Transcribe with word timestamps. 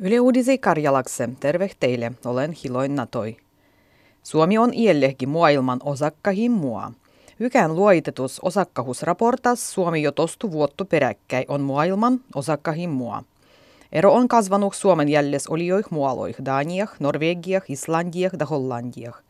Yle 0.00 0.20
Uudisi 0.20 0.58
Karjalakse, 0.58 1.28
terve 1.40 1.70
teille, 1.80 2.12
olen 2.24 2.52
Hiloin 2.52 2.96
Natoi. 2.96 3.36
Suomi 4.22 4.58
on 4.58 4.74
iellehki 4.74 5.26
maailman 5.26 5.80
osakkahin 5.84 6.52
mua. 6.52 6.92
Ykään 7.40 7.76
luoitetus 7.76 8.40
osakkahusraportas 8.40 9.72
Suomi 9.72 10.02
jo 10.02 10.12
tostu 10.12 10.52
vuottu 10.52 10.84
peräkkäin 10.84 11.44
on 11.48 11.60
maailman 11.60 12.20
osakkahin 12.34 12.90
mua. 12.90 13.24
Ero 13.92 14.12
on 14.12 14.28
kasvanut 14.28 14.74
Suomen 14.74 15.08
jälles 15.08 15.46
olioih 15.46 15.84
mualoih 15.90 16.36
Daniah, 16.44 16.90
Norvegiah, 17.00 17.62
Islandiah 17.68 18.32
ja 18.40 18.46
Hollandiah. 18.46 19.22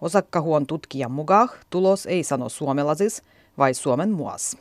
Osakkahuon 0.00 0.66
tutkijan 0.66 1.12
mukaan 1.12 1.48
tulos 1.70 2.06
ei 2.06 2.24
sano 2.24 2.48
suomalaisis, 2.48 3.22
vai 3.58 3.74
Suomen 3.74 4.10
muas. 4.10 4.56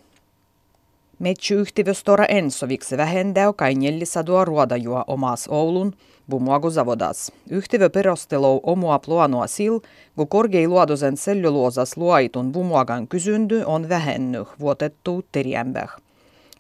Metsyyhtiöstora 1.20 2.26
Ensoviksi 2.26 2.98
vähentää 2.98 3.54
kainjellisadua 3.54 4.46
ruodajua 4.46 5.04
omas 5.08 5.48
Oulun 5.48 5.94
bumuaguzavodas. 6.30 7.32
Yhtiö 7.50 7.90
perustelou 7.90 8.60
omua 8.64 9.00
planoa 9.00 9.48
sil, 9.56 9.76
kun 10.16 10.28
korgeiluodosen 10.28 11.18
selluloosas 11.18 11.98
luoitun 11.98 12.52
bumuagan 12.52 13.08
kysyndy 13.08 13.64
on 13.66 13.90
vähennyt 13.90 14.48
vuotettu 14.60 15.26
teriämbäh. 15.32 15.90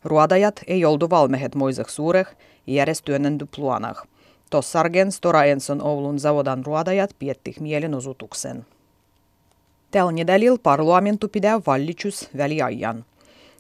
Ruodajat 0.03 0.61
ei 0.67 0.85
oltu 0.85 1.09
valmehet 1.09 1.55
moiseh 1.55 1.87
suureh 1.87 2.27
järjestyönnendy 2.67 3.45
planah. 3.55 4.03
Tossargen 4.49 5.11
Stora 5.11 5.43
Enson 5.43 5.81
Oulun 5.81 6.19
zavodan 6.19 6.65
ruodajat 6.65 7.15
piettih 7.19 7.59
mielenosoituksen. 7.59 8.65
Tällä 9.91 10.11
nedälil 10.11 10.57
parlamentu 10.63 11.27
pidää 11.27 11.61
vallitsus 11.67 12.29
väliajan. 12.37 13.05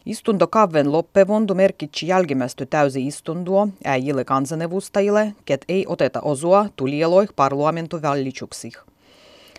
Istuntokauden 0.05 0.91
loppevondu 0.91 1.53
merkitsi 1.55 2.07
jälkimmäistä 2.07 2.65
täysi 2.65 3.07
istuntoa 3.07 3.67
äijille 3.85 4.25
kansanedustajille, 4.25 5.33
ket 5.45 5.65
ei 5.69 5.85
oteta 5.87 6.21
osua 6.21 6.65
tulieloih 6.75 7.29
parlamentu 7.35 8.01
vallitsuksih. 8.01 8.73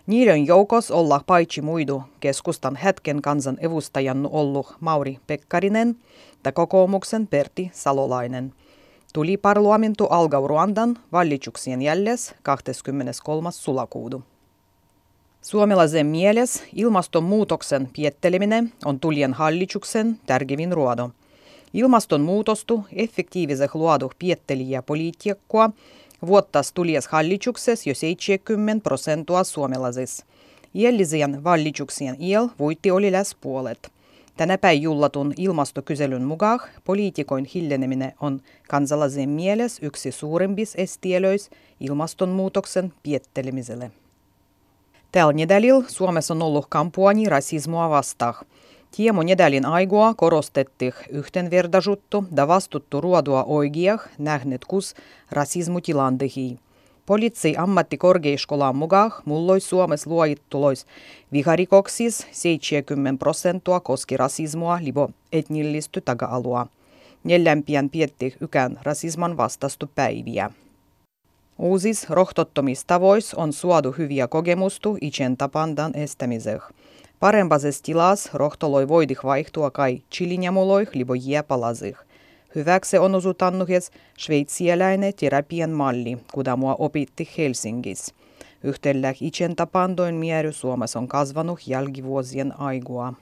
Niiden 0.07 0.47
joukos 0.47 0.91
olla 0.91 1.21
paitsi 1.27 1.63
muidu 1.63 2.03
keskustan 2.21 2.77
hetken 2.77 3.23
kansanedustajan 3.23 4.29
ollut 4.33 4.77
Mauri 4.81 5.19
Pekkarinen 5.27 5.97
ja 6.45 6.53
kokoomuksen 6.53 7.27
Pertti 7.27 7.71
Salolainen. 7.75 8.55
Tuli 9.13 9.37
parlamentu 9.37 10.07
algau 10.07 10.49
Ruandan 10.49 10.99
vallitsuksien 11.13 11.83
jälles 11.83 12.35
23. 12.43 13.53
sulakuudu. 13.53 14.23
Suomalaisen 15.43 16.07
mieles 16.07 16.63
ilmastonmuutoksen 16.75 17.89
pietteleminen 17.97 18.73
on 18.85 19.01
tulien 19.01 19.35
hallituksen 19.35 20.21
tärkevin 20.27 20.73
ruodo. 20.73 21.11
Ilmastonmuutostu 21.75 22.85
effektiiviseh 22.93 23.71
luodu 23.75 24.11
piettelijä 24.19 24.83
politiikkoa 24.83 25.71
vuottas 26.27 26.73
tulies 26.73 27.09
hallituksessa 27.09 27.91
jo 27.91 27.95
70 27.95 28.83
prosentua 28.83 29.45
suomalaisissa. 29.45 30.25
Iellisien 30.75 31.45
vallituksien 31.45 32.17
iel 32.19 32.49
voitti 32.59 32.91
oli 32.91 33.13
läs 33.13 33.37
puolet. 33.41 33.93
Tänä 34.37 34.59
päin 34.59 34.83
jullatun 34.83 35.35
ilmastokyselyn 35.37 36.25
mukaan 36.25 36.61
poliitikoin 36.85 37.45
hiljeneminen 37.55 38.13
on 38.21 38.41
kansalaisen 38.69 39.29
mieles 39.29 39.79
yksi 39.83 40.13
suurimpis 40.13 40.75
estielöis 40.77 41.51
ilmastonmuutoksen 41.81 42.93
piettelemiselle. 43.03 43.91
Tällä 45.13 45.33
nedälillä 45.33 45.85
Suomessa 45.89 46.35
on 46.35 46.43
ollut 46.43 46.67
kampuani 46.69 47.29
rasismua 47.29 47.91
vastaan. 47.91 48.35
Tiemo 48.97 49.23
nedälin 49.23 49.67
aigua 49.67 50.15
korostettiin 50.15 50.93
yhtenvertaisuutta 51.11 52.23
ja 52.37 52.49
vastuttu 52.49 53.01
ruodua 53.01 53.45
oikeah 53.45 54.09
nähnet 54.19 54.65
kus 54.65 54.95
rasismutilantehi. 55.31 56.59
Poliitsi 57.07 57.55
ammattikorkeaskolan 57.57 58.77
mukaan 58.77 59.13
mulloi 59.25 59.61
Suomessa 59.61 60.11
luojittulois 60.11 60.87
viharikoksis 61.33 62.27
70 62.33 63.19
prosenttia 63.19 63.81
koski 63.81 64.17
rasismua 64.17 64.79
libo 64.83 65.11
etnillisty 65.33 66.01
taga-alua. 66.01 66.67
Neljämpien 67.25 67.91
pietti 67.91 68.35
ykän 68.41 68.79
rasisman 68.83 69.37
vastastu 69.37 69.91
päiviä. 69.95 70.51
Uusis 71.61 72.11
rohtottomistavois 72.11 73.35
on 73.35 73.53
suodu 73.53 73.93
hyviä 73.99 74.29
kokemustu 74.29 74.99
itsen 75.01 75.37
tapandan 75.37 75.93
estämiseh. 75.95 76.63
Parempasessa 77.21 77.83
tilas 77.83 78.35
rohtoloi 78.35 78.89
voidih 78.89 79.19
vaihtua 79.25 79.71
kai 79.71 80.03
chilinjamuloih 80.15 80.89
libo 80.95 81.15
jiepalasih. 81.15 81.97
Hyväksi 82.55 82.99
on 82.99 83.15
osutannuhes 83.15 83.91
sveitsiäläinen 84.19 85.13
terapian 85.21 85.71
malli, 85.71 86.19
kuda 86.33 86.57
mua 86.57 86.77
opitti 86.79 87.29
Helsingis. 87.39 88.15
Yhtellä 88.65 89.15
itsen 89.21 89.57
tapandoin 89.57 90.15
miery 90.15 90.53
Suomessa 90.53 90.99
on 90.99 91.09
kasvanut 91.09 91.61
jälkivuosien 91.67 92.61
aigua. 92.61 93.15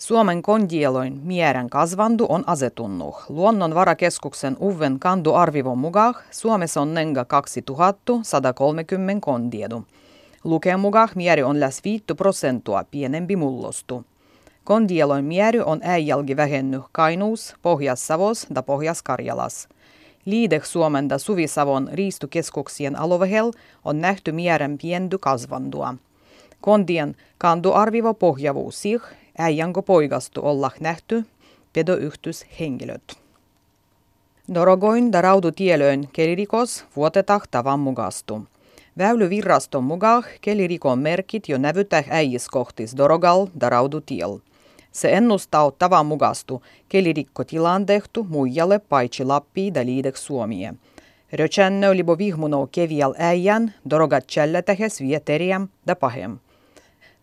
Suomen 0.00 0.42
kondieloin 0.42 1.20
mieren 1.22 1.70
kasvandu 1.70 2.26
on 2.28 2.44
asetunnu. 2.46 3.14
Luonnonvarakeskuksen 3.28 4.56
uven 4.60 4.98
kandu 4.98 5.32
arvivon 5.32 5.78
mukaan 5.78 6.14
Suomessa 6.30 6.80
on 6.80 6.94
nenga 6.94 7.24
2130 7.24 9.20
kondiedu. 9.20 9.84
Lukeen 10.44 10.80
mukaan 10.80 11.08
mieri 11.14 11.42
on 11.42 11.60
läs 11.60 11.80
5 11.84 12.04
prosentua 12.16 12.84
pienempi 12.90 13.36
mullostu. 13.36 14.04
Kondieloin 14.64 15.24
mieri 15.24 15.60
on 15.60 15.80
äijälgi 15.82 16.36
vähenny 16.36 16.80
Kainuus, 16.92 17.54
Pohjas-Savos 17.62 18.46
ja 18.54 18.62
Pohjas-Karjalas. 18.62 19.68
Liideh 20.24 20.64
Suomen 20.64 21.08
ja 21.10 21.18
Suvisavon 21.18 21.88
riistukeskuksien 21.92 22.96
alovehel 22.96 23.50
on 23.84 24.00
nähty 24.00 24.32
mieren 24.32 24.78
piendy 24.78 25.18
kasvandua. 25.18 25.94
Kondien 26.60 27.16
kandu 27.38 27.72
arvivo 27.72 28.14
pohjavuus 28.14 28.82
sich 28.82 29.02
äijänko 29.38 29.82
poikastu 29.82 30.40
olla 30.44 30.70
nähty 30.80 31.24
pedoyhtys 31.72 32.46
henkilöt. 32.60 33.18
Dorogoin 34.54 35.12
da 35.12 35.22
raudutielöön 35.22 36.08
kelirikos 36.12 36.84
vuotetah 36.96 37.42
tavan 37.50 37.80
mugastu. 37.80 38.42
Väylyvirraston 38.98 39.84
mukaan 39.84 40.24
kelirikon 40.40 40.98
merkit 40.98 41.48
jo 41.48 41.58
nävytä 41.58 42.04
äijiskohtis 42.08 42.96
Dorogal 42.96 43.46
da 43.60 43.70
raudutiel. 43.70 44.38
Se 44.92 45.12
ennustaa 45.12 45.70
tavan 45.70 46.06
mugastu 46.06 46.62
kelirikkotilaan 46.88 47.86
tehty 47.86 48.22
muijalle 48.22 48.78
paitsi 48.78 49.24
Lappi 49.24 49.74
da 49.74 49.84
liidek 49.84 50.16
Suomie. 50.16 50.74
Rötsänne 51.32 51.96
libo 51.96 52.18
vihmuno 52.18 52.66
kevial 52.66 53.14
äijän, 53.18 53.74
dorogat 53.90 54.26
tjällätähes 54.26 55.00
vieteriäm 55.00 55.68
da 55.86 55.96
pahem. 55.96 56.38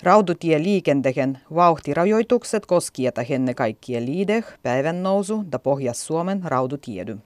Rautatieliikenteen 0.04 1.40
vauhtirajoitukset 1.56 2.66
koskivat 2.66 3.16
ennen 3.30 3.56
kaikkea 3.56 4.02
liideh, 4.02 4.46
päivän 4.64 5.04
nousu 5.04 5.44
ja 5.52 5.60
Pohjas-Suomen 5.60 6.42
rautatiedy. 6.44 7.18